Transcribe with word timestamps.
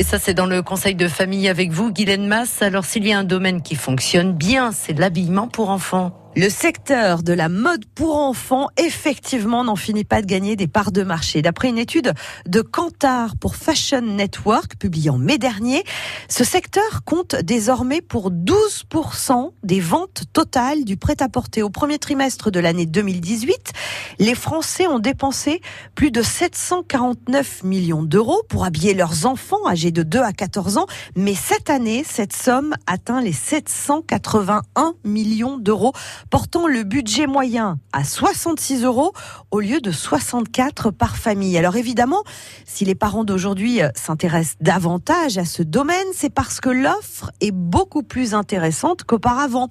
Et 0.00 0.04
ça, 0.04 0.20
c'est 0.20 0.32
dans 0.32 0.46
le 0.46 0.62
conseil 0.62 0.94
de 0.94 1.08
famille 1.08 1.48
avec 1.48 1.72
vous, 1.72 1.92
Guylaine 1.92 2.28
Masse. 2.28 2.62
Alors, 2.62 2.84
s'il 2.84 3.04
y 3.04 3.12
a 3.12 3.18
un 3.18 3.24
domaine 3.24 3.62
qui 3.62 3.74
fonctionne 3.74 4.32
bien, 4.32 4.70
c'est 4.70 4.96
l'habillement 4.96 5.48
pour 5.48 5.70
enfants. 5.70 6.12
Le 6.38 6.50
secteur 6.50 7.24
de 7.24 7.32
la 7.32 7.48
mode 7.48 7.84
pour 7.96 8.16
enfants, 8.16 8.68
effectivement, 8.76 9.64
n'en 9.64 9.74
finit 9.74 10.04
pas 10.04 10.22
de 10.22 10.26
gagner 10.26 10.54
des 10.54 10.68
parts 10.68 10.92
de 10.92 11.02
marché. 11.02 11.42
D'après 11.42 11.68
une 11.68 11.78
étude 11.78 12.12
de 12.46 12.60
Kantar 12.60 13.36
pour 13.36 13.56
Fashion 13.56 14.02
Network, 14.02 14.76
publiée 14.76 15.10
en 15.10 15.18
mai 15.18 15.38
dernier, 15.38 15.82
ce 16.28 16.44
secteur 16.44 17.02
compte 17.04 17.34
désormais 17.34 18.00
pour 18.00 18.30
12% 18.30 19.50
des 19.64 19.80
ventes 19.80 20.26
totales 20.32 20.84
du 20.84 20.96
prêt-à-porter. 20.96 21.64
Au 21.64 21.70
premier 21.70 21.98
trimestre 21.98 22.52
de 22.52 22.60
l'année 22.60 22.86
2018, 22.86 23.72
les 24.20 24.36
Français 24.36 24.86
ont 24.86 25.00
dépensé 25.00 25.60
plus 25.96 26.12
de 26.12 26.22
749 26.22 27.64
millions 27.64 28.04
d'euros 28.04 28.44
pour 28.48 28.64
habiller 28.64 28.94
leurs 28.94 29.26
enfants 29.26 29.66
âgés 29.66 29.90
de 29.90 30.04
2 30.04 30.20
à 30.20 30.32
14 30.32 30.78
ans. 30.78 30.86
Mais 31.16 31.34
cette 31.34 31.68
année, 31.68 32.04
cette 32.08 32.32
somme 32.32 32.76
atteint 32.86 33.20
les 33.20 33.32
781 33.32 34.94
millions 35.02 35.58
d'euros 35.58 35.94
portant 36.30 36.66
le 36.66 36.84
budget 36.84 37.26
moyen 37.26 37.78
à 37.92 38.04
66 38.04 38.84
euros 38.84 39.12
au 39.50 39.60
lieu 39.60 39.80
de 39.80 39.90
64 39.90 40.90
par 40.90 41.16
famille. 41.16 41.56
Alors 41.58 41.76
évidemment, 41.76 42.22
si 42.64 42.84
les 42.84 42.94
parents 42.94 43.24
d'aujourd'hui 43.24 43.82
euh, 43.82 43.88
s'intéressent 43.94 44.56
davantage 44.60 45.38
à 45.38 45.44
ce 45.44 45.62
domaine, 45.62 46.06
c'est 46.14 46.32
parce 46.32 46.60
que 46.60 46.70
l'offre 46.70 47.30
est 47.40 47.52
beaucoup 47.52 48.02
plus 48.02 48.34
intéressante 48.34 49.04
qu'auparavant. 49.04 49.68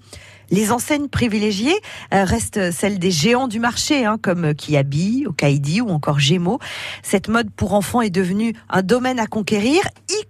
Les 0.49 0.71
enseignes 0.71 1.09
privilégiées 1.09 1.75
euh, 2.13 2.23
restent 2.23 2.71
celles 2.71 2.99
des 2.99 3.11
géants 3.11 3.49
du 3.49 3.59
marché, 3.59 4.05
hein, 4.05 4.17
comme 4.21 4.53
Kiabi, 4.53 5.25
Okaidi 5.27 5.81
ou 5.81 5.89
encore 5.89 6.19
Gémeaux. 6.19 6.59
Cette 7.03 7.27
mode 7.27 7.51
pour 7.51 7.73
enfants 7.73 8.01
est 8.01 8.09
devenue 8.09 8.53
un 8.69 8.81
domaine 8.81 9.19
à 9.19 9.27
conquérir, 9.27 9.81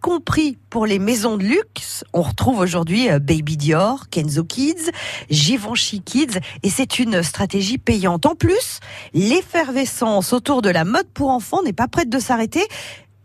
compris 0.07 0.57
pour 0.69 0.85
les 0.85 0.99
maisons 0.99 1.35
de 1.35 1.43
luxe. 1.43 2.05
On 2.13 2.21
retrouve 2.21 2.59
aujourd'hui 2.59 3.09
euh, 3.09 3.19
Baby 3.19 3.57
Dior, 3.57 4.07
Kenzo 4.09 4.45
Kids, 4.45 4.89
Givenchy 5.29 5.99
Kids, 5.99 6.39
et 6.63 6.69
c'est 6.69 6.99
une 6.99 7.21
stratégie 7.23 7.77
payante. 7.77 8.25
En 8.25 8.33
plus, 8.33 8.79
l'effervescence 9.13 10.31
autour 10.31 10.61
de 10.61 10.69
la 10.69 10.85
mode 10.85 11.09
pour 11.13 11.29
enfants 11.29 11.61
n'est 11.61 11.73
pas 11.73 11.89
prête 11.89 12.07
de 12.07 12.19
s'arrêter 12.19 12.65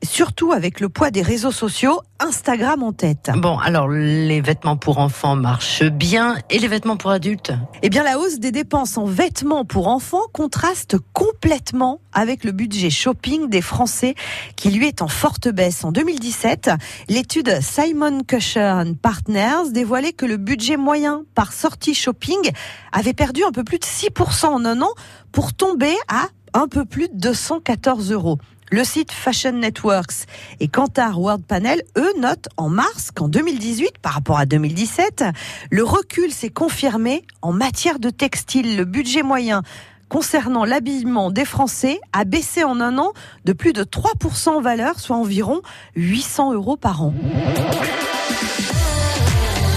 surtout 0.02 0.52
avec 0.52 0.80
le 0.80 0.88
poids 0.88 1.10
des 1.10 1.22
réseaux 1.22 1.52
sociaux, 1.52 2.00
Instagram 2.18 2.82
en 2.82 2.92
tête. 2.92 3.30
Bon, 3.36 3.58
alors 3.58 3.88
les 3.88 4.40
vêtements 4.40 4.76
pour 4.76 4.98
enfants 4.98 5.36
marchent 5.36 5.84
bien 5.84 6.36
et 6.50 6.58
les 6.58 6.68
vêtements 6.68 6.96
pour 6.96 7.10
adultes? 7.10 7.52
Eh 7.82 7.88
bien, 7.88 8.02
la 8.02 8.18
hausse 8.18 8.38
des 8.38 8.52
dépenses 8.52 8.96
en 8.98 9.06
vêtements 9.06 9.64
pour 9.64 9.88
enfants 9.88 10.22
contraste 10.32 10.96
complètement 11.12 12.00
avec 12.12 12.44
le 12.44 12.52
budget 12.52 12.90
shopping 12.90 13.48
des 13.48 13.62
Français 13.62 14.14
qui 14.56 14.70
lui 14.70 14.86
est 14.86 15.02
en 15.02 15.08
forte 15.08 15.48
baisse. 15.48 15.84
En 15.84 15.92
2017, 15.92 16.70
l'étude 17.08 17.58
Simon 17.60 18.22
Cusher 18.22 18.82
Partners 19.00 19.70
dévoilait 19.72 20.12
que 20.12 20.26
le 20.26 20.36
budget 20.36 20.76
moyen 20.76 21.24
par 21.34 21.52
sortie 21.52 21.94
shopping 21.94 22.50
avait 22.92 23.14
perdu 23.14 23.44
un 23.44 23.52
peu 23.52 23.64
plus 23.64 23.78
de 23.78 23.84
6% 23.84 24.46
en 24.46 24.64
un 24.64 24.82
an 24.82 24.90
pour 25.32 25.54
tomber 25.54 25.94
à 26.08 26.26
un 26.54 26.68
peu 26.68 26.84
plus 26.84 27.08
de 27.08 27.16
214 27.16 28.12
euros. 28.12 28.38
Le 28.72 28.84
site 28.84 29.12
Fashion 29.12 29.52
Networks 29.52 30.24
et 30.58 30.66
Kantar 30.66 31.20
World 31.20 31.44
Panel, 31.44 31.82
eux, 31.98 32.14
notent 32.18 32.48
en 32.56 32.70
mars 32.70 33.10
qu'en 33.14 33.28
2018, 33.28 33.98
par 34.00 34.14
rapport 34.14 34.38
à 34.38 34.46
2017, 34.46 35.24
le 35.70 35.84
recul 35.84 36.32
s'est 36.32 36.48
confirmé 36.48 37.22
en 37.42 37.52
matière 37.52 37.98
de 37.98 38.08
textile. 38.08 38.78
Le 38.78 38.86
budget 38.86 39.22
moyen 39.22 39.60
concernant 40.08 40.64
l'habillement 40.64 41.30
des 41.30 41.44
Français 41.44 42.00
a 42.14 42.24
baissé 42.24 42.64
en 42.64 42.80
un 42.80 42.96
an 42.96 43.12
de 43.44 43.52
plus 43.52 43.74
de 43.74 43.84
3% 43.84 44.48
en 44.48 44.60
valeur, 44.62 45.00
soit 45.00 45.16
environ 45.16 45.60
800 45.96 46.54
euros 46.54 46.78
par 46.78 47.02
an. 47.02 47.12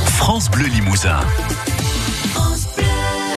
France 0.05 0.49
Bleu 0.49 0.67
Limousin. 0.67 1.19